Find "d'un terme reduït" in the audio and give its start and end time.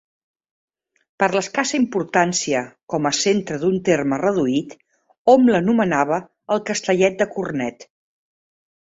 3.65-4.73